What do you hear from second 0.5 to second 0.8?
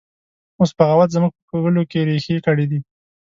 اوس